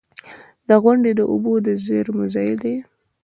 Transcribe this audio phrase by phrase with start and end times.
[0.83, 2.75] •غونډۍ د اوبو د زیرمو ځای دی.